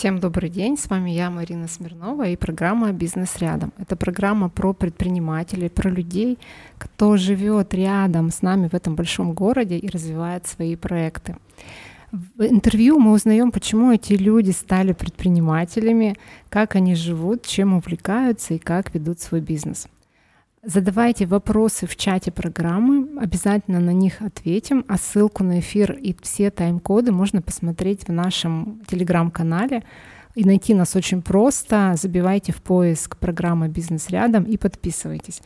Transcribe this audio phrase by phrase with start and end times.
[0.00, 3.70] Всем добрый день, с вами я, Марина Смирнова, и программа «Бизнес рядом».
[3.76, 6.38] Это программа про предпринимателей, про людей,
[6.78, 11.36] кто живет рядом с нами в этом большом городе и развивает свои проекты.
[12.12, 16.16] В интервью мы узнаем, почему эти люди стали предпринимателями,
[16.48, 19.86] как они живут, чем увлекаются и как ведут свой бизнес.
[20.62, 26.50] Задавайте вопросы в чате программы, обязательно на них ответим, а ссылку на эфир и все
[26.50, 29.84] тайм-коды можно посмотреть в нашем телеграм-канале.
[30.34, 31.94] И найти нас очень просто.
[31.96, 35.40] Забивайте в поиск программа «Бизнес рядом» и подписывайтесь.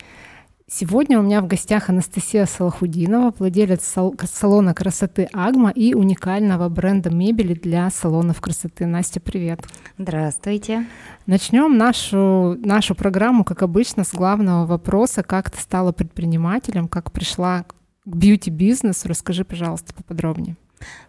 [0.66, 7.52] Сегодня у меня в гостях Анастасия Салахудинова, владелец салона красоты «Агма» и уникального бренда мебели
[7.52, 8.86] для салонов красоты.
[8.86, 9.60] Настя, привет.
[9.98, 10.86] Здравствуйте.
[11.27, 15.22] Начнем нашу, нашу программу, как обычно, с главного вопроса.
[15.22, 17.74] Как ты стала предпринимателем, как пришла к
[18.06, 19.06] бьюти-бизнесу?
[19.06, 20.56] Расскажи, пожалуйста, поподробнее.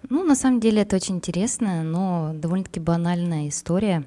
[0.09, 4.03] Ну, на самом деле это очень интересная, но довольно-таки банальная история.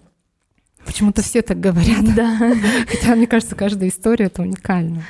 [0.85, 2.05] Почему-то все так говорят.
[2.15, 2.39] Да.
[2.87, 5.05] Хотя, мне кажется, каждая история— это уникально.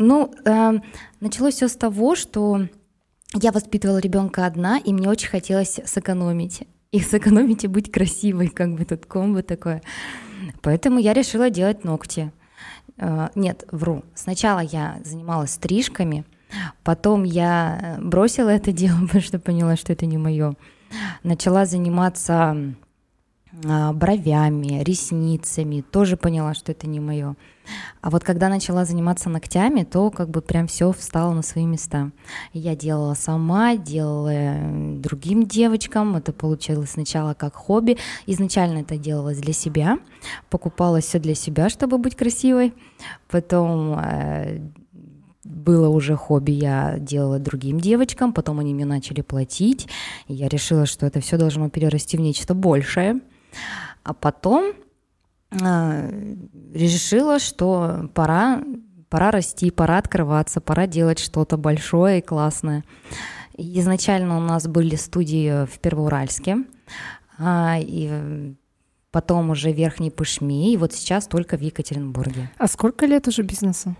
[0.00, 0.78] Ну, э,
[1.18, 2.68] началось все с того, что
[3.34, 6.62] я воспитывала ребенка одна, и мне очень хотелось сэкономить.
[6.92, 9.82] И сэкономить и быть красивой, как бы тут комбо такое.
[10.62, 12.30] Поэтому я решила делать ногти.
[12.96, 14.04] Э, нет, вру.
[14.14, 16.24] Сначала я занималась стрижками,
[16.84, 20.54] потом я бросила это дело, потому что поняла, что это не мое.
[21.24, 22.56] Начала заниматься
[23.66, 27.34] а, бровями, ресницами, тоже поняла, что это не мое.
[28.00, 32.10] А вот когда начала заниматься ногтями, то как бы прям все встало на свои места.
[32.52, 34.58] Я делала сама, делала
[34.98, 36.16] другим девочкам.
[36.16, 37.98] Это получилось сначала как хобби.
[38.26, 39.98] Изначально это делалось для себя.
[40.50, 42.74] Покупала все для себя, чтобы быть красивой.
[43.28, 44.60] Потом э,
[45.48, 49.88] было уже хобби, я делала другим девочкам, потом они мне начали платить,
[50.26, 53.20] я решила, что это все должно перерасти в нечто большее.
[54.04, 54.87] А потом э,
[55.50, 58.62] решила, что пора,
[59.08, 62.84] пора расти, пора открываться, пора делать что-то большое и классное.
[63.56, 66.58] Изначально у нас были студии в Первоуральске,
[67.38, 68.54] а, и
[69.10, 72.50] потом уже Верхний Пышми, и вот сейчас только в Екатеринбурге.
[72.58, 73.96] А сколько лет уже бизнесу?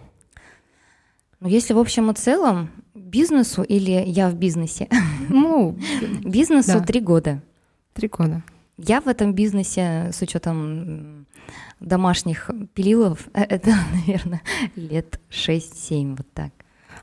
[1.41, 4.89] Ну, если в общем и целом, бизнесу или я в бизнесе?
[5.29, 5.77] Ну,
[6.25, 7.43] бизнесу три года.
[7.95, 8.43] Три года.
[8.77, 11.27] Я в этом бизнесе с учетом
[11.81, 14.43] домашних пилилов, э, это, наверное,
[14.77, 16.53] лет 6-7, вот так.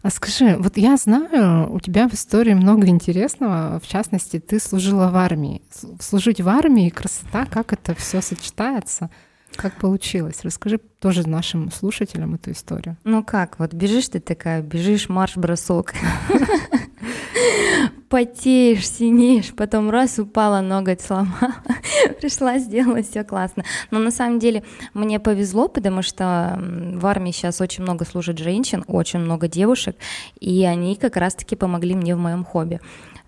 [0.01, 3.79] А скажи, вот я знаю, у тебя в истории много интересного.
[3.79, 5.63] В частности, ты служила в армии.
[5.99, 9.09] Служить в армии, красота, как это все сочетается?
[9.55, 10.41] Как получилось?
[10.43, 12.97] Расскажи тоже нашим слушателям эту историю.
[13.03, 15.93] Ну как, вот бежишь ты такая, бежишь марш-бросок.
[18.15, 21.55] потеешь, синеешь, потом раз упала, ноготь сломала,
[22.21, 23.65] пришла, сделала, все классно.
[23.91, 28.85] Но на самом деле мне повезло, потому что в армии сейчас очень много служит женщин,
[28.87, 29.97] очень много девушек,
[30.39, 32.79] и они как раз-таки помогли мне в моем хобби.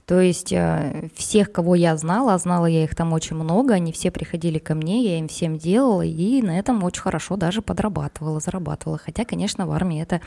[0.06, 3.92] То есть э, всех, кого я знала, а знала я их там очень много, они
[3.92, 8.40] все приходили ко мне, я им всем делала, и на этом очень хорошо даже подрабатывала,
[8.40, 8.98] зарабатывала.
[8.98, 10.22] Хотя, конечно, в армии это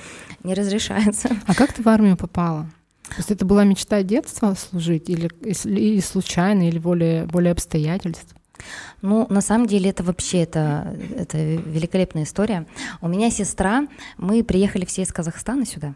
[0.45, 1.31] не разрешается.
[1.47, 2.67] А как ты в армию попала?
[3.11, 8.35] То есть это была мечта детства служить или, или случайно, или более, более обстоятельств?
[9.03, 12.67] Ну, на самом деле это вообще это, это великолепная история.
[13.01, 15.95] У меня сестра, мы приехали все из Казахстана сюда.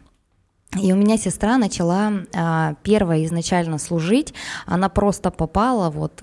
[0.81, 4.33] И у меня сестра начала а, первая изначально служить,
[4.65, 6.21] она просто попала вот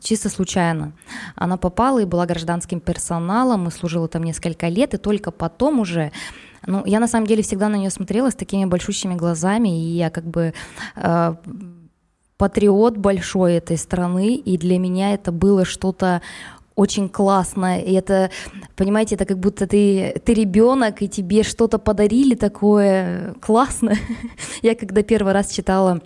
[0.00, 0.92] чисто случайно.
[1.36, 6.12] Она попала и была гражданским персоналом, и служила там несколько лет, и только потом уже
[6.66, 10.10] ну, я на самом деле всегда на нее смотрела с такими большущими глазами, и я
[10.10, 10.54] как бы
[10.96, 11.34] э,
[12.36, 16.22] патриот большой этой страны, и для меня это было что-то
[16.74, 17.80] очень классно.
[17.80, 18.30] И это,
[18.76, 23.98] понимаете, это как будто ты, ты ребенок, и тебе что-то подарили такое классное.
[24.62, 26.00] Я когда первый раз читала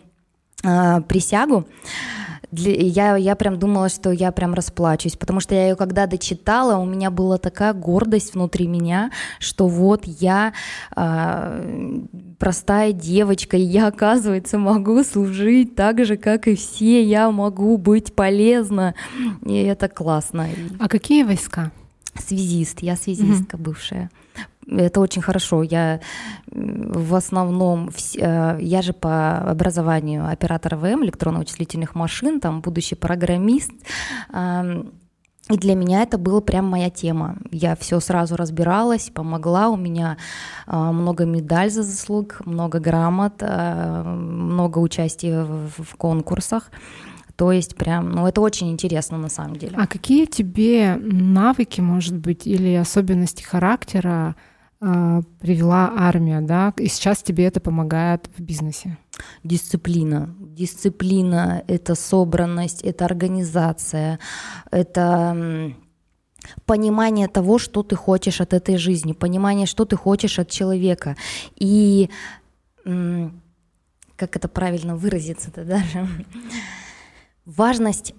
[0.62, 1.66] э, присягу,
[2.50, 6.78] для, я, я прям думала, что я прям расплачусь, потому что я ее когда дочитала,
[6.78, 10.52] у меня была такая гордость внутри меня, что вот я
[10.96, 12.00] э,
[12.38, 18.14] простая девочка, и я, оказывается, могу служить так же, как и все, я могу быть
[18.14, 18.94] полезна,
[19.44, 20.48] и это классно.
[20.78, 21.70] А какие войска?
[22.18, 23.62] Связист, я связистка mm-hmm.
[23.62, 24.10] бывшая
[24.70, 25.62] это очень хорошо.
[25.62, 26.00] Я
[26.50, 33.72] в основном, э, я же по образованию оператор ВМ, электронно-вычислительных машин, там будущий программист.
[35.50, 37.36] И для меня это была прям моя тема.
[37.50, 39.70] Я все сразу разбиралась, помогла.
[39.70, 40.18] У меня
[40.66, 46.70] а, много медаль за заслуг, много грамот, а, много участия в конкурсах.
[47.36, 49.74] То есть прям, ну это очень интересно на самом деле.
[49.78, 54.34] А какие тебе навыки, может быть, или особенности характера
[54.80, 58.96] привела армия, да, и сейчас тебе это помогает в бизнесе?
[59.42, 60.34] Дисциплина.
[60.38, 64.19] Дисциплина— это собранность, это организация,
[64.70, 65.75] это
[66.64, 71.16] понимание того, что ты хочешь от этой жизни, понимание, что ты хочешь от человека.
[71.56, 72.08] И
[72.84, 76.08] как это правильно выразиться-то даже,
[77.44, 78.14] важность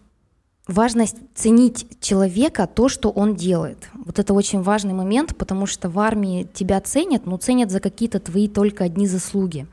[0.69, 3.89] важность ценить человека, то, что он делает.
[3.93, 8.19] Вот это очень важный момент, потому что в армии тебя ценят, но ценят за какие-то
[8.19, 9.67] твои только одни заслуги.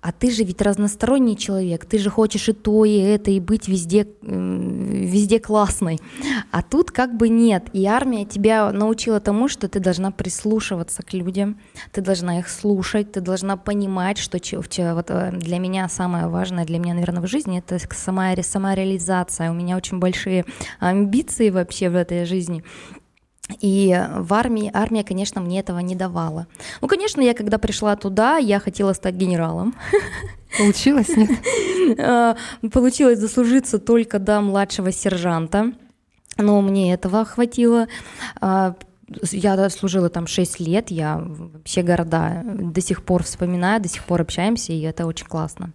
[0.00, 3.68] А ты же ведь разносторонний человек, ты же хочешь и то, и это, и быть
[3.68, 5.98] везде, везде классной.
[6.50, 7.68] А тут как бы нет.
[7.74, 11.60] И армия тебя научила тому, что ты должна прислушиваться к людям,
[11.92, 14.38] ты должна их слушать, ты должна понимать, что
[14.94, 19.50] вот э, для меня самое важное, для меня, наверное, в жизни, это сама, самореализация.
[19.50, 20.46] У меня очень большие
[20.78, 22.64] амбиции вообще в этой жизни.
[23.60, 26.46] И в армии, армия, конечно, мне этого не давала.
[26.80, 29.74] Ну, конечно, я когда пришла туда, я хотела стать генералом.
[30.58, 31.30] Получилось, нет?
[31.98, 32.36] А,
[32.72, 35.72] получилось заслужиться только до младшего сержанта,
[36.36, 37.88] но мне этого хватило.
[38.40, 38.76] А,
[39.32, 44.20] я служила там 6 лет, я вообще города до сих пор вспоминаю, до сих пор
[44.20, 45.72] общаемся, и это очень классно.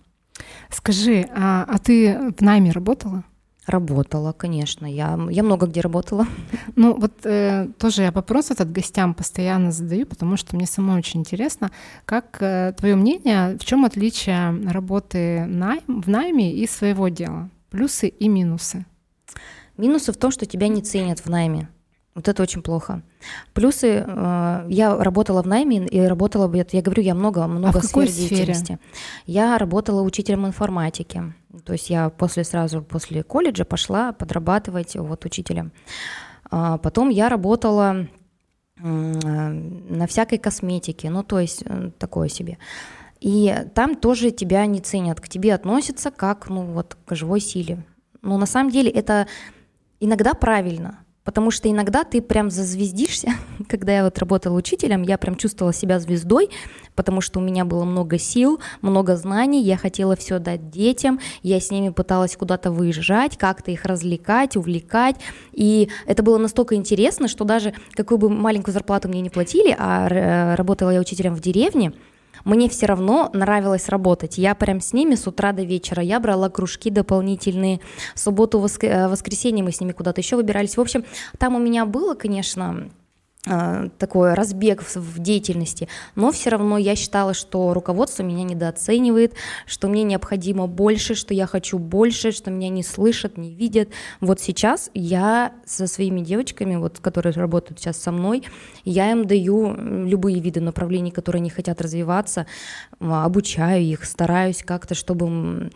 [0.70, 3.24] Скажи, а, а ты в найме работала?
[3.66, 4.86] Работала, конечно.
[4.86, 6.28] Я, я много где работала.
[6.76, 11.22] Ну, вот э, тоже я вопрос этот гостям постоянно задаю, потому что мне самой очень
[11.22, 11.72] интересно,
[12.06, 17.50] как э, твое мнение, в чем отличие работы найм, в найме и своего дела?
[17.70, 18.86] Плюсы и минусы.
[19.78, 21.70] Минусы в том, что тебя не ценят в найме.
[22.16, 23.02] Вот это очень плохо.
[23.54, 28.08] Плюсы, э, я работала в найме и работала, я говорю, я много, много а сфер
[28.08, 28.80] деятельности.
[29.26, 31.34] Я работала учителем информатики.
[31.66, 35.74] То есть я после сразу после колледжа пошла подрабатывать вот учителем.
[36.50, 38.08] А потом я работала
[38.78, 42.58] на всякой косметике, ну то есть э, такое себе.
[43.22, 47.86] И там тоже тебя не ценят, к тебе относятся как ну вот к живой силе.
[48.22, 49.28] Но на самом деле это
[50.02, 53.32] иногда правильно, Потому что иногда ты прям зазвездишься.
[53.68, 56.50] Когда я вот работала учителем, я прям чувствовала себя звездой,
[56.94, 61.60] потому что у меня было много сил, много знаний, я хотела все дать детям, я
[61.60, 65.16] с ними пыталась куда-то выезжать, как-то их развлекать, увлекать.
[65.52, 70.08] И это было настолько интересно, что даже какую бы маленькую зарплату мне не платили, а
[70.08, 71.92] э, работала я учителем в деревне,
[72.44, 74.38] мне все равно нравилось работать.
[74.38, 76.04] Я прям с ними с утра до вечера.
[76.04, 77.80] Я брала кружки дополнительные.
[78.14, 80.78] В субботу, э, воскресенье мы с ними куда-то еще выбирались.
[80.78, 81.06] В общем,
[81.38, 82.90] там у меня было, конечно,
[83.46, 89.36] такой разбег в деятельности, но все равно я считала, что руководство меня недооценивает,
[89.68, 93.90] что мне необходимо больше, что я хочу больше, что меня не слышат, не видят.
[94.20, 98.44] Вот сейчас я со своими девочками, вот, которые работают сейчас со мной,
[98.84, 102.48] я им даю любые виды направлений, которые они хотят развиваться,
[103.00, 105.72] обучаю их, стараюсь как-то, чтобы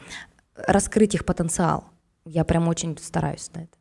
[0.55, 1.85] раскрыть их потенциал.
[2.25, 3.77] Я прям очень стараюсь на это.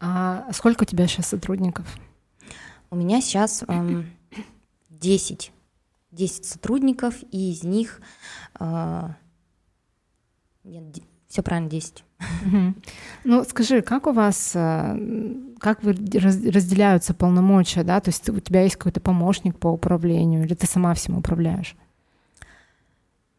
[0.00, 1.86] А сколько у тебя сейчас сотрудников?
[2.90, 4.10] У меня сейчас эм,
[4.88, 5.52] 10,
[6.10, 8.00] 10 сотрудников, и из них
[8.58, 9.08] э,
[10.64, 10.96] нет,
[11.28, 12.04] все правильно, 10.
[13.24, 14.98] Ну, скажи, как у вас, э,
[15.58, 18.00] как вы разделяются полномочия, да?
[18.00, 21.76] То есть у тебя есть какой-то помощник по управлению, или ты сама всем управляешь?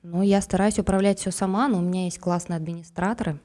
[0.04, 3.40] Ну, я стараюсь управлять все сама, но у меня есть классные администраторы,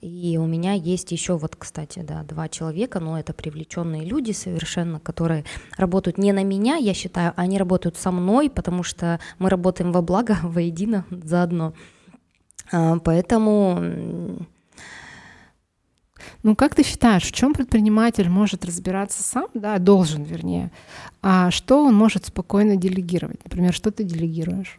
[0.00, 5.00] и у меня есть еще вот, кстати, да, два человека, но это привлеченные люди совершенно,
[5.00, 5.44] которые
[5.76, 9.92] работают не на меня, я считаю, а они работают со мной, потому что мы работаем
[9.92, 11.72] во благо, воедино, заодно.
[12.72, 14.46] А, поэтому
[16.42, 20.70] ну, как ты считаешь, в чем предприниматель может разбираться сам, да, должен, вернее,
[21.22, 23.42] а что он может спокойно делегировать?
[23.44, 24.78] Например, что ты делегируешь?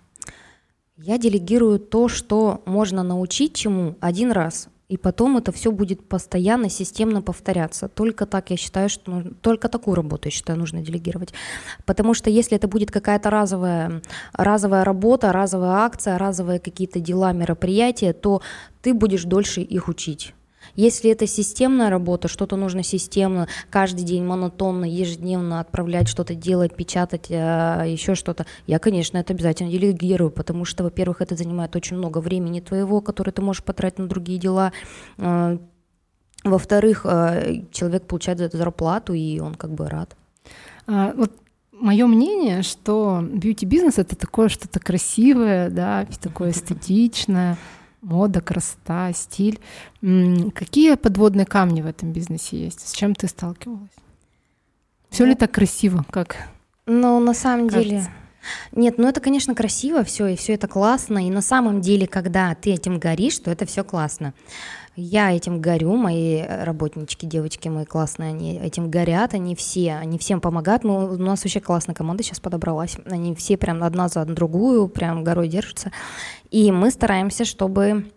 [0.97, 6.69] Я делегирую то, что можно научить чему один раз, и потом это все будет постоянно,
[6.69, 7.87] системно повторяться.
[7.87, 11.33] Только так я считаю, что нужно, только такую работу, я считаю, нужно делегировать.
[11.85, 14.01] Потому что если это будет какая-то разовая,
[14.33, 18.41] разовая работа, разовая акция, разовые какие-то дела, мероприятия, то
[18.81, 20.33] ты будешь дольше их учить.
[20.77, 27.25] Если это системная работа, что-то нужно системно, каждый день монотонно, ежедневно отправлять что-то делать, печатать,
[27.29, 32.19] э, еще что-то, я, конечно, это обязательно делегирую, потому что, во-первых, это занимает очень много
[32.19, 34.71] времени твоего, которое ты можешь потратить на другие дела.
[35.17, 35.57] Э,
[36.43, 40.15] во-вторых, э, человек получает за это зарплату, и он как бы рад.
[40.85, 41.31] А, вот
[41.71, 47.57] мое мнение, что бьюти-бизнес это такое что-то красивое, да, такое эстетичное,
[48.07, 49.59] мода, красота, стиль.
[50.01, 52.87] Какие подводные камни в этом бизнесе есть?
[52.87, 53.91] С чем ты сталкивалась?
[55.09, 56.37] Все ну, ли так красиво, как?
[56.85, 57.89] Ну, на самом кажется?
[57.89, 58.07] деле.
[58.71, 61.25] Нет, ну это, конечно, красиво все, и все это классно.
[61.25, 64.33] И на самом деле, когда ты этим горишь, то это все классно.
[64.99, 70.41] Я этим горю, мои работнички, девочки мои классные, они этим горят, они все, они всем
[70.41, 70.83] помогают.
[70.83, 72.97] Мы, у нас вообще классная команда сейчас подобралась.
[73.05, 75.91] Они все прям одна за другую, прям горой держатся.
[76.49, 78.07] И мы стараемся, чтобы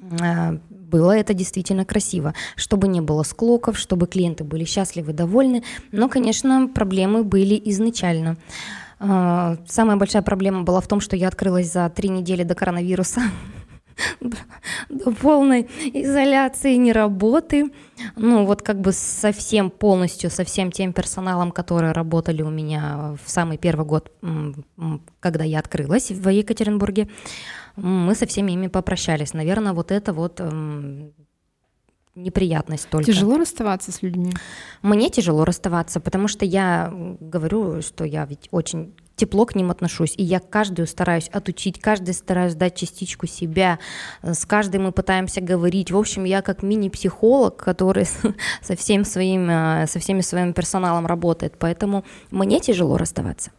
[0.00, 5.62] э, было это действительно красиво, чтобы не было склоков, чтобы клиенты были счастливы, довольны.
[5.92, 8.38] Но, конечно, проблемы были изначально.
[9.00, 13.22] Э, самая большая проблема была в том, что я открылась за три недели до коронавируса.
[14.88, 17.70] до полной изоляции, не работы.
[18.16, 23.30] Ну, вот как бы совсем полностью, со всем тем персоналом, которые работали у меня в
[23.30, 24.12] самый первый год,
[25.20, 27.08] когда я открылась в Екатеринбурге,
[27.76, 29.34] мы со всеми ими попрощались.
[29.34, 30.40] Наверное, вот это вот
[32.22, 33.06] неприятность только.
[33.06, 34.32] Тяжело расставаться с людьми?
[34.82, 40.14] Мне тяжело расставаться, потому что я говорю, что я ведь очень тепло к ним отношусь,
[40.16, 43.78] и я каждую стараюсь отучить, каждый стараюсь дать частичку себя,
[44.22, 45.90] с каждой мы пытаемся говорить.
[45.90, 48.06] В общем, я как мини-психолог, который
[48.62, 53.50] со, всем своим, э, со всеми своим персоналом работает, поэтому мне тяжело расставаться.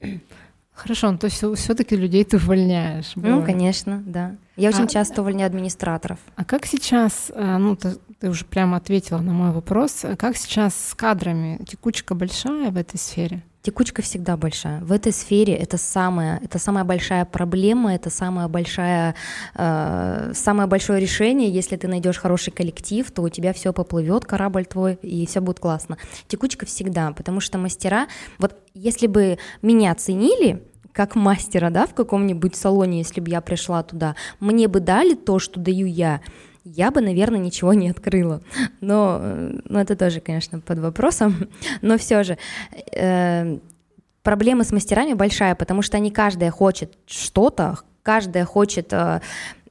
[0.82, 3.12] Хорошо, ну, то есть все-таки людей ты увольняешь?
[3.14, 3.36] Бывает.
[3.36, 4.34] Ну, конечно, да.
[4.56, 6.18] Я очень а, часто увольняю администраторов.
[6.34, 10.74] А как сейчас, э, ну, ты, ты уже прямо ответила на мой вопрос, как сейчас
[10.74, 11.60] с кадрами?
[11.68, 13.44] Текучка большая в этой сфере?
[13.62, 14.80] Текучка всегда большая.
[14.80, 19.14] В этой сфере это самая, это самая большая проблема, это самая большая,
[19.54, 21.48] э, самое большое решение.
[21.48, 25.60] Если ты найдешь хороший коллектив, то у тебя все поплывет, корабль твой, и все будет
[25.60, 25.96] классно.
[26.26, 28.08] Текучка всегда, потому что мастера,
[28.38, 30.60] вот если бы меня ценили,
[30.92, 35.38] как мастера, да, в каком-нибудь салоне, если бы я пришла туда, мне бы дали то,
[35.38, 36.20] что даю я,
[36.64, 38.40] я бы, наверное, ничего не открыла.
[38.80, 39.20] Но,
[39.64, 41.48] ну, это тоже, конечно, под вопросом.
[41.82, 42.38] Но все же
[42.94, 43.58] э,
[44.22, 49.20] проблема с мастерами большая, потому что они каждая хочет что-то, каждая хочет э,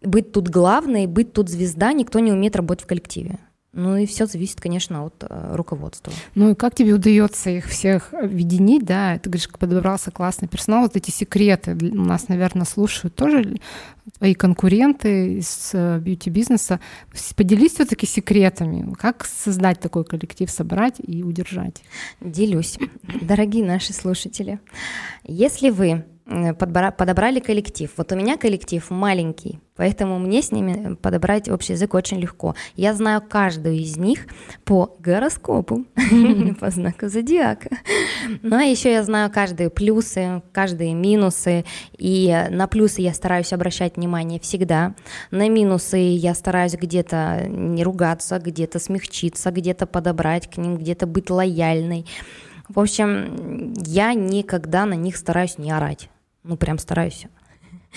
[0.01, 3.39] быть тут главной, быть тут звезда, никто не умеет работать в коллективе.
[3.73, 6.11] Ну и все зависит, конечно, от э, руководства.
[6.35, 9.17] Ну и как тебе удается их всех объединить, да?
[9.17, 13.59] Ты говоришь, подобрался классный персонал, вот эти секреты у нас, наверное, слушают тоже
[14.17, 16.81] твои конкуренты из э, бьюти-бизнеса.
[17.37, 21.81] Поделись все-таки секретами, как создать такой коллектив, собрать и удержать.
[22.19, 22.77] Делюсь.
[23.21, 24.59] Дорогие наши слушатели,
[25.23, 26.03] если вы
[26.57, 27.91] подобрали коллектив.
[27.97, 32.55] Вот у меня коллектив маленький, поэтому мне с ними подобрать общий язык очень легко.
[32.75, 34.27] Я знаю каждую из них
[34.63, 35.85] по гороскопу,
[36.59, 37.69] по знаку зодиака.
[38.41, 41.65] Ну а еще я знаю каждые плюсы, каждые минусы,
[41.97, 44.95] и на плюсы я стараюсь обращать внимание всегда.
[45.31, 51.29] На минусы я стараюсь где-то не ругаться, где-то смягчиться, где-то подобрать к ним, где-то быть
[51.29, 52.05] лояльной.
[52.73, 56.10] В общем, я никогда на них стараюсь не орать.
[56.43, 57.27] Ну, прям стараюсь.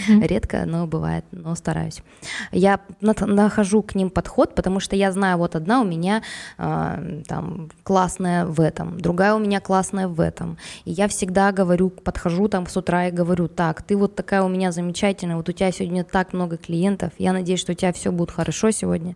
[0.09, 2.03] Редко, но бывает, но стараюсь.
[2.51, 6.23] Я нахожу к ним подход, потому что я знаю, вот одна у меня
[6.59, 10.59] э, там классная в этом, другая у меня классная в этом.
[10.85, 14.49] И я всегда говорю, подхожу там с утра и говорю, так, ты вот такая у
[14.49, 18.11] меня замечательная, вот у тебя сегодня так много клиентов, я надеюсь, что у тебя все
[18.11, 19.15] будет хорошо сегодня.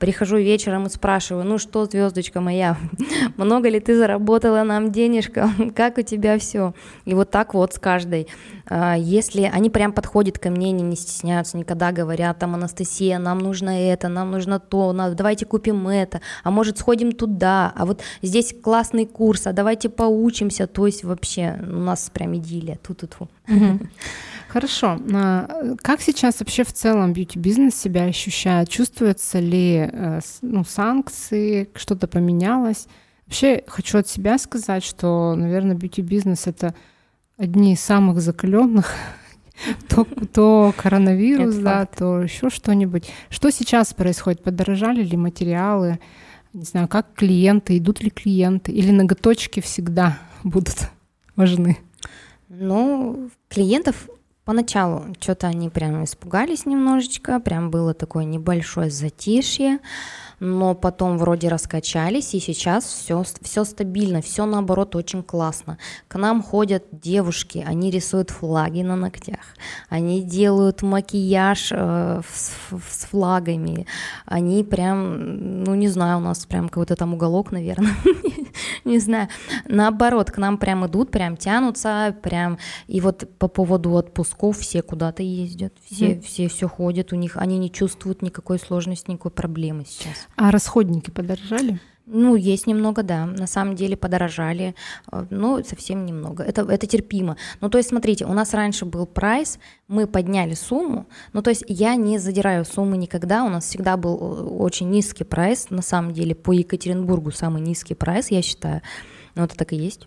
[0.00, 2.76] Прихожу вечером и спрашиваю, ну что, звездочка моя,
[3.36, 6.74] много ли ты заработала нам денежка, как у тебя все?
[7.04, 8.26] И вот так вот с каждой.
[8.68, 10.07] А, если они прям подходят
[10.38, 14.92] ко мне, они не стесняются, никогда говорят, там, Анастасия, нам нужно это, нам нужно то,
[15.14, 20.66] давайте купим это, а может сходим туда, а вот здесь классный курс, а давайте поучимся,
[20.66, 23.28] то есть вообще у нас прям идиллия, ту-ту-ту.
[24.48, 24.98] Хорошо.
[25.14, 28.70] А, как сейчас вообще в целом бьюти-бизнес себя ощущает?
[28.70, 32.86] Чувствуются ли э, ну, санкции, что-то поменялось?
[33.26, 36.74] Вообще хочу от себя сказать, что, наверное, бьюти-бизнес— это
[37.36, 38.94] одни из самых закаленных
[39.88, 43.10] то, то коронавирус, да, то еще что-нибудь.
[43.30, 44.42] Что сейчас происходит?
[44.42, 45.98] Подорожали ли материалы?
[46.52, 48.72] Не знаю, как клиенты, идут ли клиенты?
[48.72, 50.88] Или ноготочки всегда будут
[51.36, 51.78] важны?
[52.48, 54.08] Ну, клиентов
[54.44, 59.78] поначалу что-то они прям испугались немножечко, прям было такое небольшое затишье.
[60.40, 65.78] Но потом вроде раскачались, и сейчас все, все стабильно, все наоборот очень классно.
[66.08, 69.44] К нам ходят девушки, они рисуют флаги на ногтях,
[69.88, 73.86] они делают макияж э, с, с флагами,
[74.26, 77.96] они прям, ну не знаю, у нас прям какой-то там уголок, наверное,
[78.84, 79.28] не знаю.
[79.66, 85.22] Наоборот, к нам прям идут, прям тянутся, прям, и вот по поводу отпусков все куда-то
[85.22, 90.27] ездят, все, все все ходят, у них, они не чувствуют никакой сложности, никакой проблемы сейчас.
[90.38, 91.80] А расходники подорожали?
[92.06, 93.26] Ну, есть немного, да.
[93.26, 94.76] На самом деле подорожали,
[95.10, 96.44] э, но совсем немного.
[96.44, 97.36] Это, это терпимо.
[97.60, 101.06] Ну, то есть, смотрите, у нас раньше был прайс, мы подняли сумму.
[101.32, 103.42] Ну, то есть, я не задираю суммы никогда.
[103.42, 105.70] У нас всегда был э, очень низкий прайс.
[105.70, 108.80] На самом деле, по Екатеринбургу самый низкий прайс, я считаю.
[109.34, 110.06] Ну, это так и есть.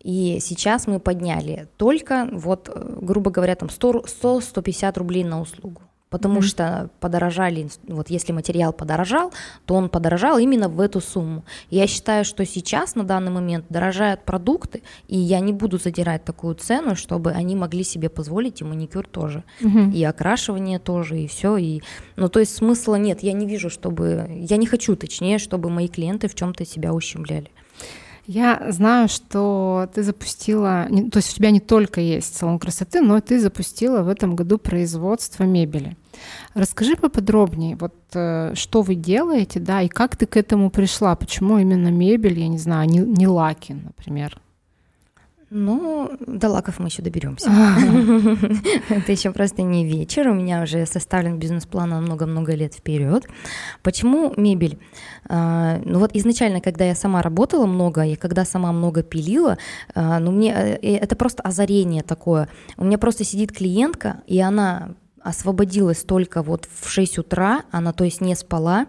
[0.00, 6.38] И сейчас мы подняли только, вот, э, грубо говоря, там 100-150 рублей на услугу потому
[6.38, 6.42] mm-hmm.
[6.42, 9.32] что подорожали, вот если материал подорожал,
[9.64, 11.44] то он подорожал именно в эту сумму.
[11.70, 16.54] я считаю, что сейчас на данный момент дорожают продукты, и я не буду задирать такую
[16.54, 19.92] цену, чтобы они могли себе позволить и маникюр тоже, mm-hmm.
[19.92, 21.56] и окрашивание тоже, и все.
[21.56, 21.82] И,
[22.16, 25.88] ну то есть смысла нет, я не вижу, чтобы, я не хочу, точнее, чтобы мои
[25.88, 27.50] клиенты в чем-то себя ущемляли.
[28.26, 33.20] Я знаю, что ты запустила, то есть у тебя не только есть салон красоты, но
[33.20, 35.96] ты запустила в этом году производство мебели.
[36.54, 41.58] Расскажи поподробнее, вот э, что вы делаете, да, и как ты к этому пришла, почему
[41.58, 44.40] именно мебель, я не знаю, не, не лаки, например.
[45.48, 47.48] Ну, до лаков мы еще доберемся.
[48.88, 50.28] Это еще просто не вечер.
[50.28, 53.28] У меня уже составлен бизнес-план на много-много лет вперед.
[53.82, 54.80] Почему мебель?
[55.28, 59.56] А, ну вот изначально, когда я сама работала много, и когда сама много пилила,
[59.94, 62.48] а, ну мне э, это просто озарение такое.
[62.76, 68.04] У меня просто сидит клиентка, и она освободилась только вот в 6 утра, она то
[68.04, 68.86] есть не спала,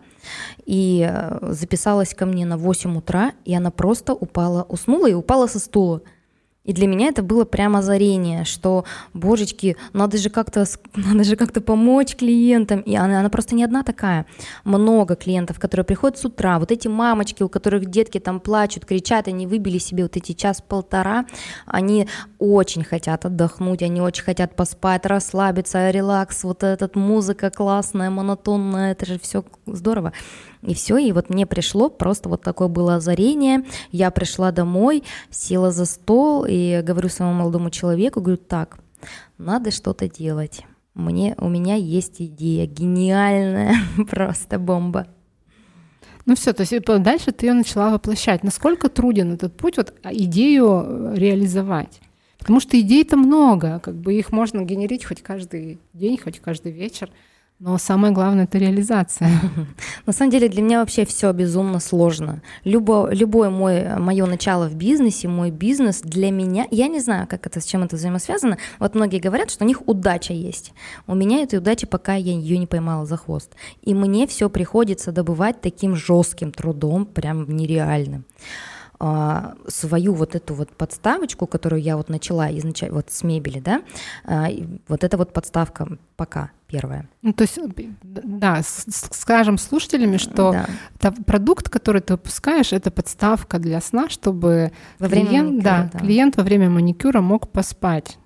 [0.66, 5.46] и э, записалась ко мне на 8 утра, и она просто упала, уснула и упала
[5.46, 6.02] со стула.
[6.68, 11.62] И для меня это было прямо озарение, что, божечки, надо же как-то надо же как-то
[11.62, 12.82] помочь клиентам.
[12.82, 14.28] И она, она просто не одна такая.
[14.66, 16.60] Много клиентов, которые приходят с утра.
[16.60, 21.26] Вот эти мамочки, у которых детки там плачут, кричат, они выбили себе вот эти час-полтора,
[21.66, 22.08] они
[22.38, 29.06] очень хотят отдохнуть, они очень хотят поспать, расслабиться, релакс, вот эта музыка классная, монотонная, это
[29.06, 30.12] же все здорово.
[30.62, 33.66] И все, и вот мне пришло просто вот такое было озарение.
[33.92, 38.80] Я пришла домой, села за стол и говорю своему молодому человеку, говорю, так,
[39.38, 40.64] надо что-то делать.
[40.94, 43.76] Мне, у меня есть идея гениальная,
[44.10, 45.08] просто бомба.
[46.26, 48.44] Ну все, то есть дальше ты ее начала воплощать.
[48.44, 52.02] Насколько труден этот путь, вот а, идею э, реализовать?
[52.38, 57.10] Потому что идей-то много, как бы их можно генерить хоть каждый день, хоть каждый вечер.
[57.60, 59.32] Но самое главное это реализация.
[60.06, 62.44] На самом деле для меня вообще все безумно сложно.
[62.64, 67.48] Любо, любое мой, мое начало в бизнесе, мой бизнес для меня, я не знаю, как
[67.48, 68.60] это, с чем это взаимосвязано.
[68.78, 70.72] Вот многие говорят, что у них удача есть.
[71.08, 73.56] У меня этой удачи пока я ее не поймала за хвост.
[73.82, 78.26] И мне все приходится добывать таким жестким трудом, прям нереальным.
[79.00, 83.84] А, свою вот эту вот подставочку, которую я вот начала изначально вот с мебели, да,
[84.26, 84.48] а,
[84.88, 87.08] вот эта вот подставка пока первая.
[87.22, 87.60] Ну, то есть,
[88.04, 90.66] да, скажем слушателями, что
[91.00, 91.14] да.
[91.28, 96.00] продукт, который ты выпускаешь, это подставка для сна, чтобы во клиент, время маникюра, да, да.
[96.00, 98.18] клиент во время маникюра мог поспать.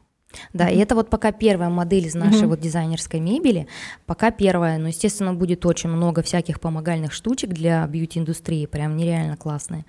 [0.54, 2.48] Да, и это вот пока первая модель из нашей mm-hmm.
[2.48, 3.68] вот дизайнерской мебели,
[4.06, 9.86] пока первая, но, естественно, будет очень много всяких помогальных штучек для бьюти-индустрии, прям нереально классные.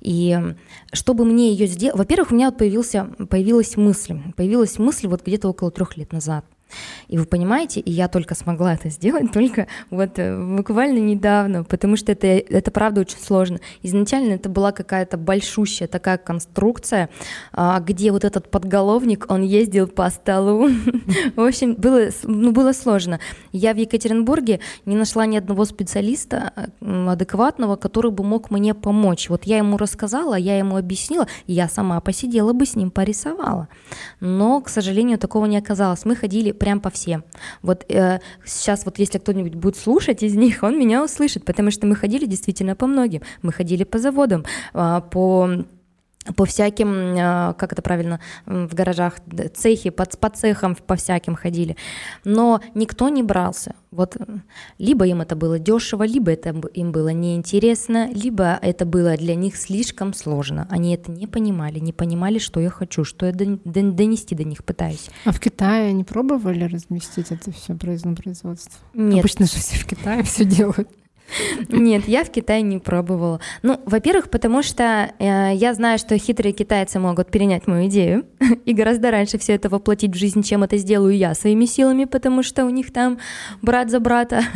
[0.00, 0.38] И
[0.92, 5.48] чтобы мне ее сделать, во-первых, у меня вот появился, появилась мысль, появилась мысль вот где-то
[5.48, 6.44] около трех лет назад–
[7.08, 11.96] и вы понимаете, и я только смогла это сделать только вот э, буквально недавно, потому
[11.96, 13.60] что это, это правда очень сложно.
[13.82, 17.08] Изначально это была какая-то большущая такая конструкция,
[17.52, 20.68] а, где вот этот подголовник, он ездил по столу.
[21.36, 23.20] В общем, было, ну, было сложно.
[23.52, 29.28] Я в Екатеринбурге не нашла ни одного специалиста адекватного, который бы мог мне помочь.
[29.28, 33.68] Вот я ему рассказала, я ему объяснила, я сама посидела бы с ним, порисовала.
[34.20, 36.04] Но, к сожалению, такого не оказалось.
[36.04, 37.24] Мы ходили прям по всем.
[37.62, 41.86] Вот э, сейчас вот если кто-нибудь будет слушать из них, он меня услышит, потому что
[41.86, 43.22] мы ходили действительно по многим.
[43.42, 44.44] Мы ходили по заводам,
[44.74, 45.64] э, по
[46.36, 49.14] по всяким, а, как это правильно, в гаражах,
[49.54, 51.76] цехи, под, по цехам по всяким ходили.
[52.24, 53.74] Но никто не брался.
[53.90, 54.16] Вот
[54.78, 59.56] либо им это было дешево, либо это им было неинтересно, либо это было для них
[59.56, 60.66] слишком сложно.
[60.70, 65.10] Они это не понимали, не понимали, что я хочу, что я донести до них пытаюсь.
[65.24, 68.80] А в Китае не пробовали разместить это все производство?
[68.94, 69.20] Нет.
[69.20, 70.88] Обычно же все в Китае все делают.
[71.68, 73.40] Нет, я в Китае не пробовала.
[73.62, 78.26] Ну, во-первых, потому что э, я знаю, что хитрые китайцы могут перенять мою идею
[78.64, 82.42] и гораздо раньше все это воплотить в жизнь, чем это сделаю я своими силами, потому
[82.42, 83.18] что у них там
[83.62, 84.42] брат за брата.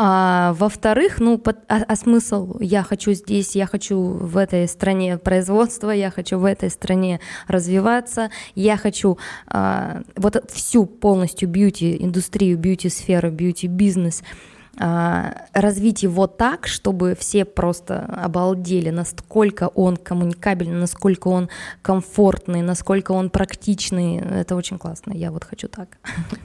[0.00, 2.56] А, во-вторых, ну, под, а, а смысл?
[2.60, 7.18] Я хочу здесь, я хочу в этой стране производства, я хочу в этой стране
[7.48, 9.18] развиваться, я хочу
[9.48, 14.22] а, вот всю полностью бьюти-индустрию, бьюти-сферу, бьюти-бизнес–
[14.78, 21.48] развить его так, чтобы все просто обалдели, насколько он коммуникабельный, насколько он
[21.82, 24.18] комфортный, насколько он практичный.
[24.18, 25.12] Это очень классно.
[25.12, 25.98] Я вот хочу так.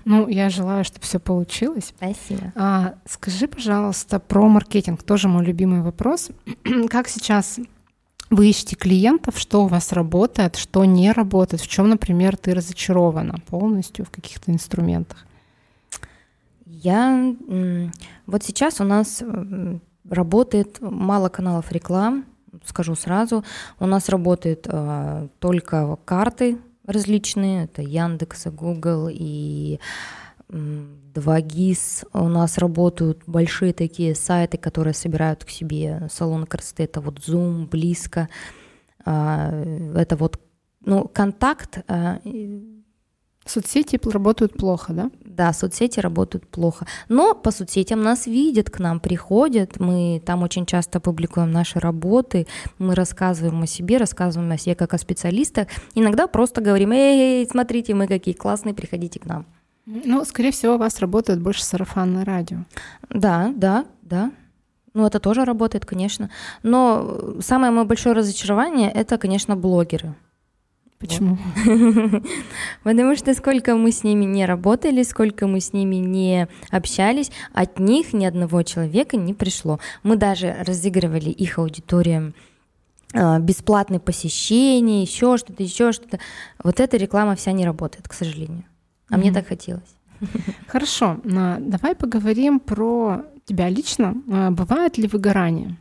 [0.05, 1.93] Ну, я желаю, чтобы все получилось.
[1.97, 2.51] Спасибо.
[2.55, 5.03] А, скажи, пожалуйста, про маркетинг.
[5.03, 6.29] Тоже мой любимый вопрос.
[6.89, 7.59] как сейчас
[8.31, 13.35] вы ищете клиентов, что у вас работает, что не работает, в чем, например, ты разочарована
[13.47, 15.27] полностью в каких-то инструментах?
[16.83, 17.33] Я
[18.25, 19.23] вот сейчас у нас
[20.09, 22.25] работает мало каналов реклам,
[22.65, 23.45] скажу сразу.
[23.79, 29.79] У нас работают э, только карты различные, это Яндекс, Google и
[30.49, 32.05] 2GIS.
[32.11, 36.83] У нас работают большие такие сайты, которые собирают к себе салоны красоты.
[36.83, 38.27] Это вот Zoom, Близко.
[39.05, 40.37] Э, это вот
[40.85, 42.19] ну, контакт э,
[43.45, 45.11] Соцсети работают плохо, да?
[45.25, 46.85] Да, соцсети работают плохо.
[47.09, 52.47] Но по соцсетям нас видят, к нам приходят, мы там очень часто публикуем наши работы,
[52.77, 55.67] мы рассказываем о себе, рассказываем о себе как о специалистах.
[55.95, 59.45] Иногда просто говорим, эй, смотрите, мы какие классные, приходите к нам.
[59.85, 62.59] Ну, скорее всего, у вас работает больше сарафанное радио.
[63.09, 64.31] Да, да, да.
[64.93, 66.29] Ну, это тоже работает, конечно.
[66.61, 70.13] Но самое мое большое разочарование— это, конечно, блогеры.
[71.03, 71.37] Почему?
[72.83, 77.77] Потому что сколько мы с ними не работали, сколько мы с ними не общались, от
[77.77, 79.79] них ни одного человека не пришло.
[80.03, 82.33] Мы даже разыгрывали их аудиториям
[83.13, 86.19] а, бесплатные посещения, еще что-то, еще что-то.
[86.63, 88.63] Вот эта реклама вся не работает, к сожалению.
[89.09, 89.17] А mm-hmm.
[89.17, 89.95] мне так хотелось.
[90.67, 94.15] Хорошо, давай поговорим про тебя лично.
[94.31, 95.75] А, бывает ли выгорание?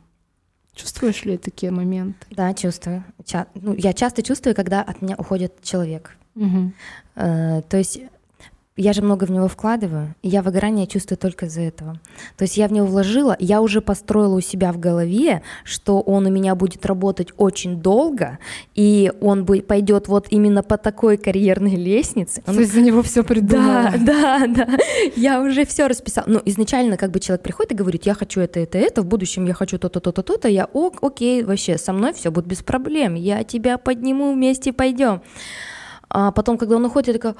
[0.74, 2.26] Чувствуешь ли такие моменты?
[2.30, 3.04] Да, чувствую.
[3.24, 6.16] Ча- ну, я часто чувствую, когда от меня уходит человек.
[6.34, 6.72] Угу.
[7.16, 8.00] Э, то есть
[8.76, 12.00] я же много в него вкладываю, и я выгорание чувствую только из-за этого.
[12.38, 16.24] То есть я в него вложила, я уже построила у себя в голове, что он
[16.24, 18.38] у меня будет работать очень долго,
[18.74, 22.42] и он пойдет вот именно по такой карьерной лестнице.
[22.46, 22.54] Он...
[22.54, 23.92] То есть за него все придумала.
[23.98, 24.78] Да, да, да.
[25.16, 26.24] Я уже все расписала.
[26.26, 29.44] Ну, изначально как бы человек приходит и говорит, я хочу это, это, это, в будущем
[29.44, 33.16] я хочу то-то, то-то, то-то, я ок, окей, вообще, со мной все будет без проблем,
[33.16, 35.20] я тебя подниму, вместе пойдем.
[36.08, 37.34] А потом, когда он уходит, я такая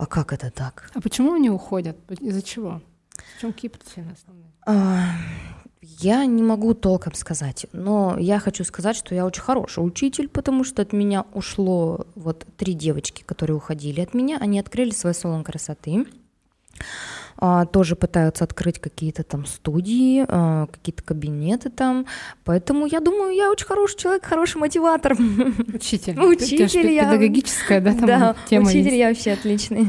[0.00, 0.90] а как это так?
[0.94, 1.94] А почему они уходят?
[2.20, 2.80] Из-за чего?
[3.36, 4.50] В чем какие причины основные?
[4.66, 5.10] А,
[5.82, 10.64] я не могу толком сказать, но я хочу сказать, что я очень хороший учитель, потому
[10.64, 15.44] что от меня ушло вот три девочки, которые уходили от меня, они открыли свой салон
[15.44, 16.06] красоты.
[17.42, 22.04] А, тоже пытаются открыть какие-то там студии, а, какие-то кабинеты там.
[22.44, 25.12] Поэтому я думаю, я очень хороший человек, хороший мотиватор.
[25.74, 26.20] Учитель.
[26.20, 27.06] Учитель я.
[27.06, 28.96] Педагогическая, да, там да, тема учитель есть.
[28.96, 29.88] я вообще отличный.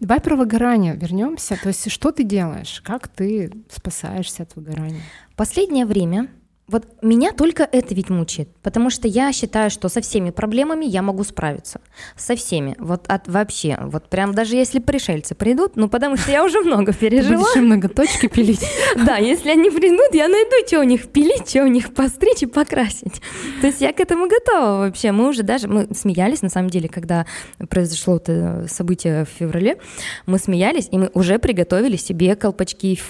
[0.00, 1.58] Давай про выгорание вернемся.
[1.62, 2.80] То есть что ты делаешь?
[2.82, 5.02] Как ты спасаешься от выгорания?
[5.36, 6.28] Последнее время
[6.68, 11.00] вот меня только это ведь мучает, потому что я считаю, что со всеми проблемами я
[11.00, 11.80] могу справиться.
[12.14, 12.74] Со всеми.
[12.78, 13.78] Вот от вообще.
[13.80, 17.38] Вот прям даже если пришельцы придут, ну потому что я уже много пережила.
[17.38, 18.60] Будешь многоточки пилить.
[18.96, 22.46] Да, если они придут, я найду, что у них пилить, что у них постричь и
[22.46, 23.22] покрасить.
[23.60, 25.12] То есть я к этому готова вообще.
[25.12, 27.24] Мы уже даже, мы смеялись на самом деле, когда
[27.70, 29.78] произошло это событие в феврале,
[30.26, 33.00] мы смеялись, и мы уже приготовили себе колпачки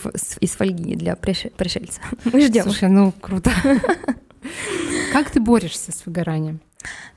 [0.40, 2.02] из фольги для пришельцев.
[2.24, 2.64] Мы ждем.
[2.64, 3.47] Слушай, ну круто
[5.12, 6.60] Как ты борешься с выгоранием?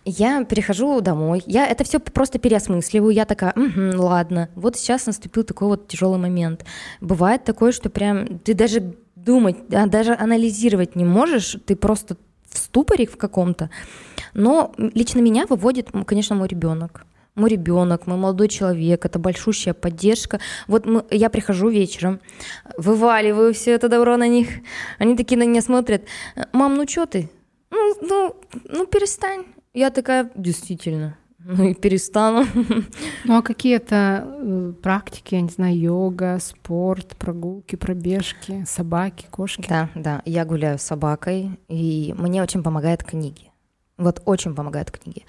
[0.04, 5.44] Я перехожу домой, я это все просто переосмысливаю, я такая, угу, ладно, вот сейчас наступил
[5.44, 6.66] такой вот тяжелый момент.
[7.00, 12.18] Бывает такое, что прям ты даже думать, а даже анализировать не можешь, ты просто
[12.50, 13.70] в ступоре в каком-то.
[14.34, 20.40] Но лично меня выводит, конечно, мой ребенок мой ребенок, мой молодой человек, это большущая поддержка.
[20.68, 22.20] Вот мы, я прихожу вечером,
[22.78, 24.48] вываливаю все это добро на них,
[25.00, 26.04] они такие на меня смотрят,
[26.52, 27.30] мам, ну что ты?
[27.70, 29.46] Ну, ну, ну перестань.
[29.74, 32.46] Я такая, действительно, ну и перестану.
[33.24, 39.66] Ну а какие это э, практики, я не знаю, йога, спорт, прогулки, пробежки, собаки, кошки?
[39.70, 43.52] Да, да, я гуляю с собакой, и мне очень помогают книги.
[43.98, 45.24] Вот очень помогают книги.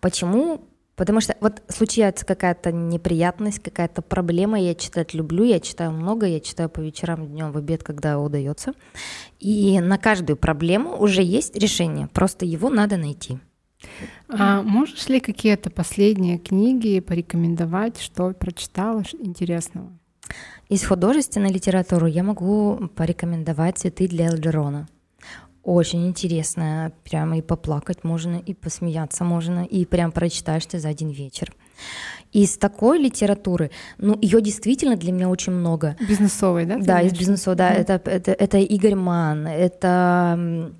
[0.00, 0.62] Почему
[0.96, 6.38] Потому что вот случается какая-то неприятность, какая-то проблема, я читать люблю, я читаю много, я
[6.38, 8.74] читаю по вечерам, днем, в обед, когда удается.
[9.40, 13.38] И на каждую проблему уже есть решение, просто его надо найти.
[14.28, 19.92] А можешь ли какие-то последние книги порекомендовать, что прочитала интересного?
[20.68, 24.88] Из художественной литературы я могу порекомендовать «Цветы для Элджерона».
[25.64, 31.08] Очень интересно, прямо и поплакать можно, и посмеяться можно, и прям прочитаешь ты за один
[31.08, 31.52] вечер.
[32.32, 35.96] Из такой литературы, ну, ее действительно для меня очень много.
[36.06, 36.76] Бизнесовой, да?
[36.78, 37.72] Да, из бизнесовой, да.
[37.72, 37.80] Mm-hmm.
[37.80, 40.74] Это, это, это Игорь Ман, это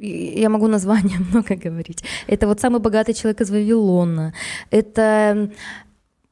[0.00, 2.04] я могу название много говорить.
[2.26, 4.34] Это вот самый богатый человек из Вавилона.
[4.70, 5.50] Это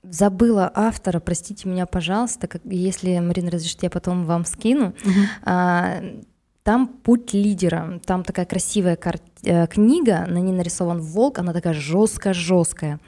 [0.03, 4.95] забыла автора, простите меня, пожалуйста, как, если Марина разрешит, я потом вам скину.
[5.05, 5.21] Угу.
[5.45, 6.03] А,
[6.63, 8.97] там путь лидера, там такая красивая
[9.43, 13.01] э, книга, на ней нарисован волк, она такая жесткая-жесткая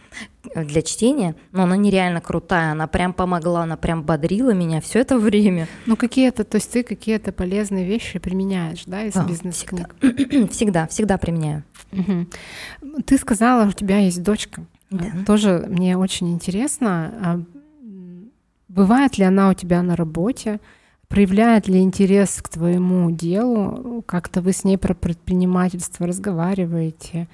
[0.55, 5.19] для чтения, но она нереально крутая, она прям помогла, она прям бодрила меня все это
[5.19, 5.69] время.
[5.87, 9.95] Ну какие-то, то есть ты какие-то полезные вещи применяешь, да, из а, бизнес-книг?
[10.01, 10.47] Всегда.
[10.51, 11.63] всегда, всегда применяю.
[11.93, 13.03] Угу.
[13.07, 14.67] Ты сказала, у тебя есть дочка.
[14.91, 15.07] Да.
[15.27, 17.41] Тоже мне очень интересно, а
[18.69, 20.61] бывает ли она у тебя на работе?
[21.15, 27.29] Проявляет ли интерес к твоему делу, как-то вы с ней про предпринимательство разговариваете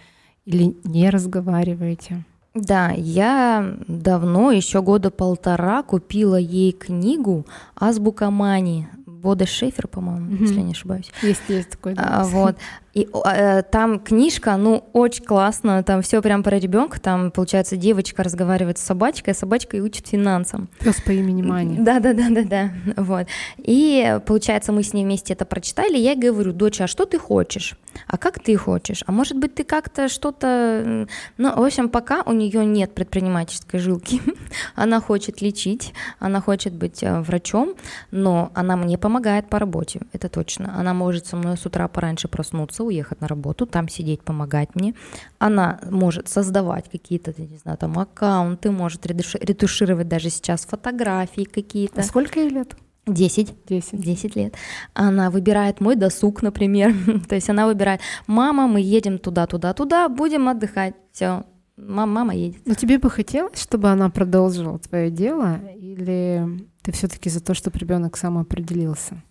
[0.44, 2.22] или не разговариваете?
[2.52, 8.86] Да, я давно, еще года полтора, купила ей книгу «Азбука Мани».
[9.06, 10.42] Бода Шефер, по-моему, mm-hmm.
[10.42, 11.10] если я не ошибаюсь.
[11.22, 11.94] Есть, есть такой.
[11.94, 12.20] Да.
[12.20, 12.56] А, вот.
[12.92, 18.22] И э, там книжка, ну, очень классно, там все прям про ребенка, там, получается, девочка
[18.22, 20.68] разговаривает с собачкой, а собачка и учит финансам.
[20.80, 21.76] Пес по имени Мани.
[21.78, 23.26] Да, да, да, да, да, вот.
[23.58, 27.18] И, получается, мы с ней вместе это прочитали, я ей говорю, доча, а что ты
[27.18, 27.76] хочешь?
[28.06, 29.02] А как ты хочешь?
[29.06, 31.06] А может быть, ты как-то что-то...
[31.38, 34.20] Ну, в общем, пока у нее нет предпринимательской жилки,
[34.74, 37.74] она хочет лечить, она хочет быть э, врачом,
[38.10, 40.74] но она мне помогает по работе, это точно.
[40.78, 44.74] Она может со мной с утра пораньше проснуться, собираться, уехать на работу, там сидеть, помогать
[44.74, 44.94] мне.
[45.38, 52.00] Она может создавать какие-то, не знаю, там аккаунты, может ретушировать даже сейчас фотографии какие-то.
[52.00, 52.76] А сколько ей лет?
[53.06, 53.54] Десять.
[53.66, 54.00] Десять.
[54.00, 54.54] Десять лет.
[54.94, 56.94] Она выбирает мой досуг, например.
[57.28, 60.94] То есть она выбирает, мама, мы едем туда, туда, туда, будем отдыхать.
[61.12, 61.44] Все,
[61.76, 62.60] мама, мама едет.
[62.66, 67.78] Но тебе бы хотелось, чтобы она продолжила твое дело, или ты все-таки за то, чтобы
[67.78, 69.22] ребенок сам определился?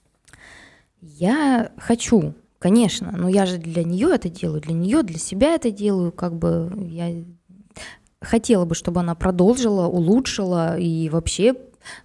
[1.01, 5.71] Я хочу, Конечно, но я же для нее это делаю, для нее, для себя это
[5.71, 7.23] делаю, как бы я
[8.21, 11.55] хотела бы, чтобы она продолжила, улучшила и вообще,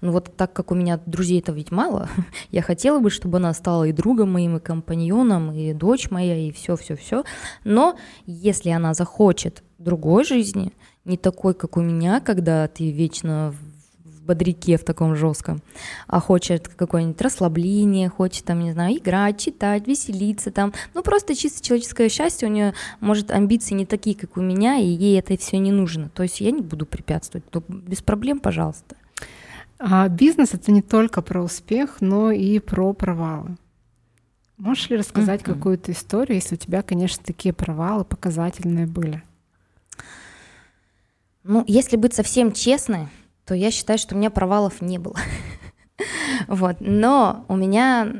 [0.00, 2.08] ну вот так как у меня друзей-то ведь мало,
[2.52, 6.52] я хотела бы, чтобы она стала и другом моим, и компаньоном, и дочь моя, и
[6.52, 7.24] все-все-все.
[7.64, 10.72] Но если она захочет другой жизни,
[11.04, 13.54] не такой, как у меня, когда ты вечно
[14.24, 15.62] бодряке в таком жестком,
[16.06, 21.64] а хочет какое-нибудь расслабление, хочет там, не знаю, играть, читать, веселиться там, ну просто чисто
[21.64, 25.58] человеческое счастье, у нее, может, амбиции не такие, как у меня, и ей это все
[25.58, 26.08] не нужно.
[26.08, 28.96] То есть я не буду препятствовать, то без проблем, пожалуйста.
[29.78, 33.56] А бизнес это не только про успех, но и про провалы.
[34.56, 35.54] Можешь ли рассказать mm-hmm.
[35.54, 39.22] какую-то историю, если у тебя, конечно, такие провалы показательные были?
[41.42, 43.08] Ну, если быть совсем честной,
[43.46, 45.16] то я считаю, что у меня провалов не было.
[46.48, 46.76] вот.
[46.80, 48.12] Но у меня...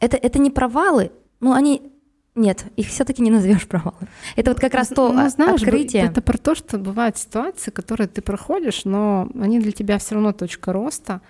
[0.00, 1.10] Это, это не провалы,
[1.40, 1.92] но они
[2.38, 4.08] нет, их все-таки не назовешь провалом.
[4.36, 6.04] Это вот как раз то ну, знаешь, открытие.
[6.04, 10.32] Это про то, что бывают ситуации, которые ты проходишь, но они для тебя все равно
[10.32, 11.20] точка роста.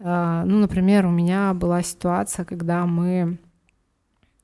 [0.00, 3.38] А, ну, например, у меня была ситуация, когда мы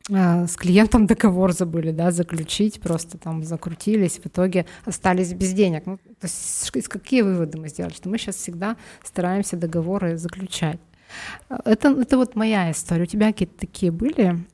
[0.09, 5.87] с клиентом договор забыли, да, заключить, просто там закрутились, в итоге остались без денег.
[5.87, 7.95] Ну, то есть какие выводы мы сделали?
[7.95, 10.81] Что мы сейчас всегда стараемся договоры заключать.
[11.65, 13.05] Это, это вот моя история.
[13.05, 14.45] У тебя какие-то такие были?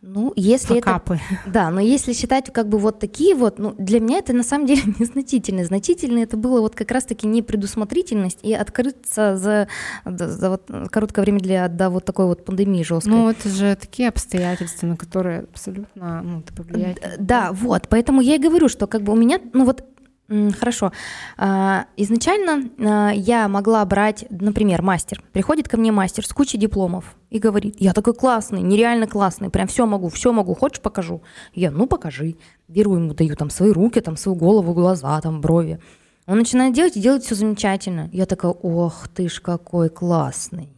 [0.00, 1.14] Ну, если Факапы.
[1.14, 1.50] это...
[1.50, 4.66] Да, но если считать как бы вот такие вот, ну, для меня это на самом
[4.66, 5.64] деле незначительно.
[5.64, 9.68] Значительно это было вот как раз-таки непредусмотрительность и открыться за,
[10.04, 13.12] за, за вот короткое время для до вот такой вот пандемии жесткой.
[13.12, 16.98] Ну, это же такие обстоятельства, на которые абсолютно, ну, ты повлиять.
[17.18, 19.84] Да, вот, поэтому я и говорю, что как бы у меня, ну вот
[20.28, 20.92] Хорошо.
[21.38, 25.22] А, изначально а, я могла брать, например, мастер.
[25.32, 29.66] Приходит ко мне мастер с кучей дипломов и говорит, я такой классный, нереально классный, прям
[29.68, 31.22] все могу, все могу, хочешь покажу?
[31.54, 32.36] Я, ну покажи.
[32.68, 35.80] Беру ему, даю там свои руки, там свою голову, глаза, там брови.
[36.26, 38.10] Он начинает делать и делает все замечательно.
[38.12, 40.68] Я такая, ох ты ж какой классный.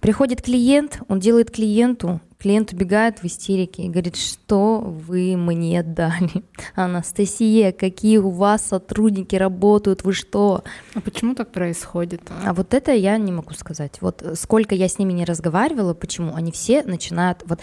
[0.00, 6.44] Приходит клиент, он делает клиенту, Клиент убегает в истерике и говорит, что вы мне дали?
[6.74, 10.62] Анастасия, какие у вас сотрудники работают, вы что?
[10.92, 12.20] А почему так происходит?
[12.28, 13.96] А, а вот это я не могу сказать.
[14.02, 17.42] Вот сколько я с ними не разговаривала, почему они все начинают...
[17.46, 17.60] Вот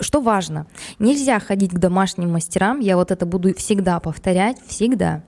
[0.00, 0.66] что важно?
[0.98, 5.22] Нельзя ходить к домашним мастерам, я вот это буду всегда повторять, всегда.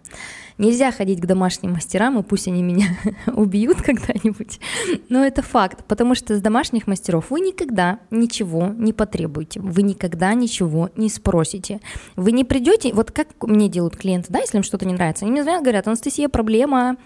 [0.57, 2.87] Нельзя ходить к домашним мастерам, и пусть они меня
[3.27, 4.61] убьют когда-нибудь,
[5.09, 10.33] но это факт, потому что с домашних мастеров вы никогда ничего не потребуете, вы никогда
[10.35, 11.81] ничего не спросите.
[12.15, 15.33] Вы не придете, вот как мне делают клиенты, да, если им что-то не нравится, они
[15.33, 16.99] мне звонят, говорят, Анастасия, проблема,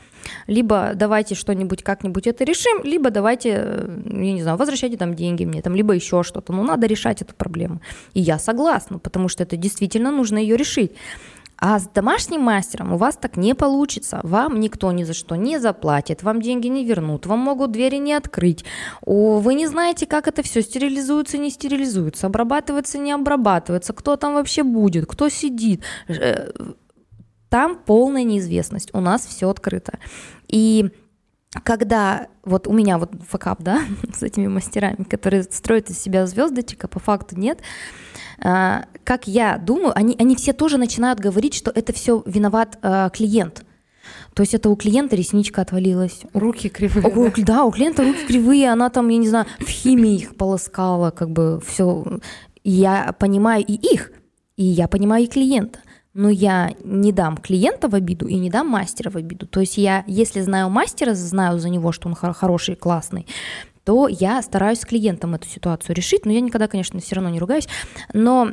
[0.46, 5.44] либо давайте что-нибудь как-нибудь это решим, либо давайте, э, я не знаю, возвращайте там деньги
[5.44, 6.52] мне, там, либо еще что-то.
[6.52, 7.80] Ну, надо решать эту проблему.
[8.14, 10.92] И я согласна, потому что это действительно нужно ее решить.
[11.60, 14.20] А с домашним мастером у вас так не получится.
[14.22, 18.14] Вам никто ни за что не заплатит, вам деньги не вернут, вам могут двери не
[18.14, 18.64] открыть.
[19.04, 24.62] Вы не знаете, как это все стерилизуется, не стерилизуется, обрабатывается, не обрабатывается, кто там вообще
[24.62, 25.82] будет, кто сидит.
[26.06, 26.50] Э,
[27.48, 28.90] там полная неизвестность.
[28.92, 29.98] У нас все открыто.
[30.46, 30.90] И
[31.64, 33.82] когда вот у меня вот факап, да,
[34.14, 37.60] с этими мастерами, которые строят из себя звездочек, а по факту нет,
[38.40, 43.10] а, как я думаю, они, они все тоже начинают говорить, что это все виноват а,
[43.10, 43.64] клиент.
[44.34, 46.22] То есть это у клиента ресничка отвалилась.
[46.32, 47.06] Руки кривые.
[47.08, 47.42] У, да?
[47.42, 51.30] да, у клиента руки кривые, она там, я не знаю, в химии их полоскала, как
[51.30, 52.20] бы все.
[52.62, 54.12] Я понимаю и их,
[54.56, 55.80] и я понимаю и клиента.
[56.18, 59.46] Но я не дам клиента в обиду и не дам мастера в обиду.
[59.46, 63.24] То есть я, если знаю мастера, знаю за него, что он хороший, классный,
[63.84, 67.38] то я стараюсь с клиентом эту ситуацию решить, но я никогда, конечно, все равно не
[67.38, 67.68] ругаюсь.
[68.12, 68.50] Но,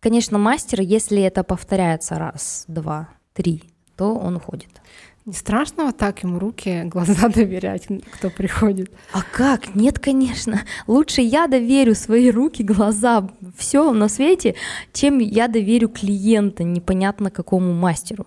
[0.00, 3.62] конечно, мастер, если это повторяется раз, два, три,
[3.96, 4.80] то он уходит.
[5.24, 8.90] Не страшно вот так ему руки, глаза доверять, кто приходит?
[9.12, 9.76] А как?
[9.76, 10.62] Нет, конечно.
[10.88, 14.56] Лучше я доверю свои руки, глаза, все на свете,
[14.92, 18.26] чем я доверю клиента, непонятно какому мастеру.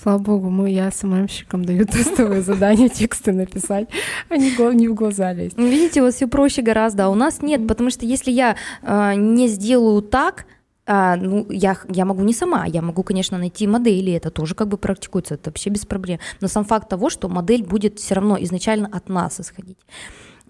[0.00, 3.88] Слава богу, мы, я СММщикам даю тестовые задания, тексты написать,
[4.28, 5.56] а не, не в глаза лезть.
[5.56, 8.54] Ну, видите, у вас все проще гораздо, а у нас нет, потому что если я
[8.82, 10.46] э, не сделаю так,
[10.90, 14.68] а, ну, я, я могу не сама, я могу, конечно, найти модели, это тоже как
[14.68, 16.18] бы практикуется, это вообще без проблем.
[16.40, 19.76] Но сам факт того, что модель будет все равно изначально от нас исходить.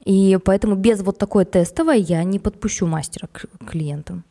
[0.05, 4.23] И поэтому без вот такой тестовой я не подпущу мастера к клиентам.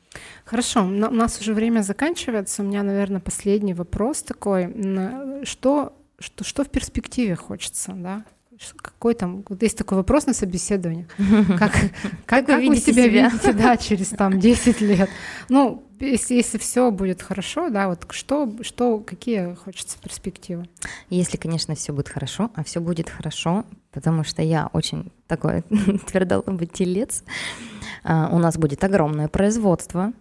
[0.46, 2.64] Хорошо, у нас уже время заканчивается.
[2.64, 4.74] У меня, наверное, последний вопрос такой.
[5.44, 8.24] Что, что, что в перспективе хочется, да?
[8.78, 11.06] Какой там, вот есть такой вопрос на собеседовании.
[11.60, 11.74] Как,
[12.26, 15.10] как, как вы, вы себя, себя видите, да, через там 10 лет?
[15.50, 20.68] Ну, если, если все будет хорошо, да, вот что, что, какие хочется перспективы?
[21.10, 25.62] Если, конечно, все будет хорошо, а все будет хорошо, потому что я очень такой
[26.08, 27.24] твердолобый телец,
[28.04, 30.14] а, у нас будет огромное производство,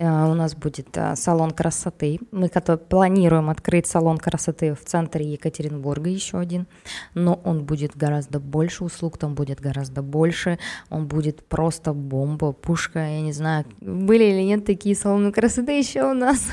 [0.00, 2.18] у нас будет а, салон красоты.
[2.32, 6.66] Мы планируем открыть салон красоты в центре Екатеринбурга еще один,
[7.14, 10.58] но он будет гораздо больше услуг, там будет гораздо больше,
[10.90, 16.10] он будет просто бомба, пушка, я не знаю, были или нет такие салоны красоты еще
[16.10, 16.48] у нас,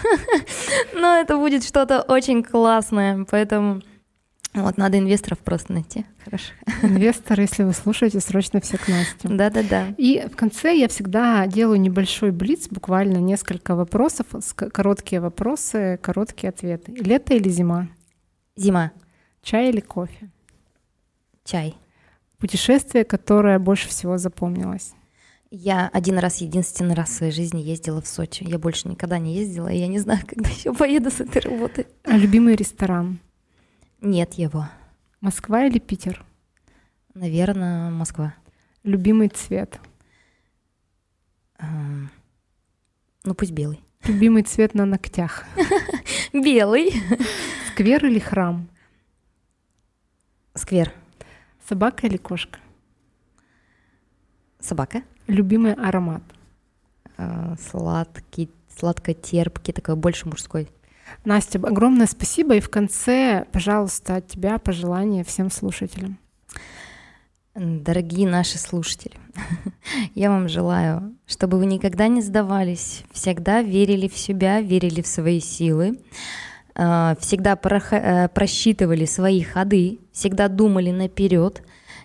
[0.93, 3.81] но это будет что-то очень классное, поэтому
[4.53, 6.05] вот, надо инвесторов просто найти.
[6.23, 6.53] Хорошо.
[6.83, 9.29] Инвесторы, если вы слушаете, срочно все к Насте.
[9.29, 9.93] Да-да-да.
[9.97, 16.91] И в конце я всегда делаю небольшой блиц, буквально несколько вопросов, короткие вопросы, короткие ответы.
[16.91, 17.87] Лето или зима?
[18.57, 18.91] Зима.
[19.41, 20.29] Чай или кофе?
[21.45, 21.75] Чай.
[22.37, 24.93] Путешествие, которое больше всего запомнилось?
[25.49, 28.43] Я один раз, единственный раз в своей жизни ездила в Сочи.
[28.43, 31.87] Я больше никогда не ездила, и я не знаю, когда еще поеду с этой работы.
[32.03, 33.19] А любимый ресторан?
[34.01, 34.67] Нет его.
[35.21, 36.25] Москва или Питер?
[37.13, 38.33] Наверное, Москва.
[38.83, 39.79] Любимый цвет?
[43.23, 43.79] ну, пусть белый.
[44.05, 45.45] Любимый цвет на ногтях?
[46.33, 46.91] Белый.
[47.71, 48.67] Сквер или храм?
[50.55, 50.91] Сквер.
[51.69, 52.59] Собака или кошка?
[54.59, 55.03] Собака.
[55.27, 56.23] Любимый аромат?
[57.17, 60.67] А, сладкий, сладко-терпкий, такой больше мужской.
[61.25, 62.55] Настя, огромное спасибо.
[62.55, 66.17] И в конце, пожалуйста, от тебя пожелания всем слушателям.
[67.53, 69.17] Дорогие наши слушатели,
[70.15, 75.41] я вам желаю, чтобы вы никогда не сдавались, всегда верили в себя, верили в свои
[75.41, 75.99] силы,
[76.75, 81.61] а, всегда э, просчитывали свои ходы, всегда думали наперед,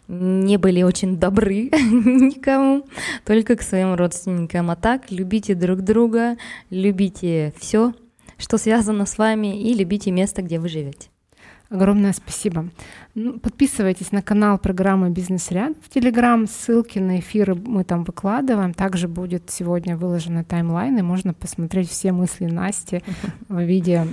[0.08, 2.84] не были очень добры никому,
[3.24, 4.68] только к своим родственникам.
[4.70, 6.36] А так любите друг друга,
[6.70, 7.92] любите все,
[8.38, 11.08] что связано с вами, и любите место, где вы живете.
[11.68, 12.68] Огромное спасибо.
[13.14, 16.46] Ну, подписывайтесь на канал программы «Бизнес ряд» в Телеграм.
[16.46, 18.72] Ссылки на эфиры мы там выкладываем.
[18.72, 23.02] Также будет сегодня выложена таймлайн, и можно посмотреть все мысли Насти
[23.48, 24.06] в виде,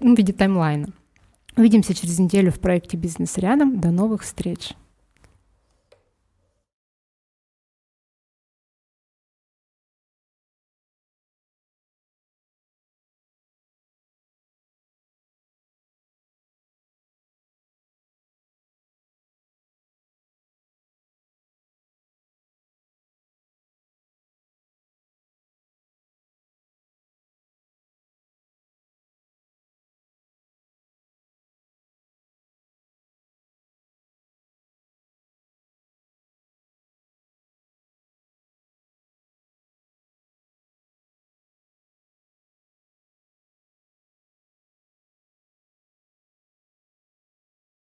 [0.00, 0.88] ну, в виде таймлайна.
[1.56, 3.78] Увидимся через неделю в проекте «Бизнес рядом».
[3.78, 4.74] До новых встреч!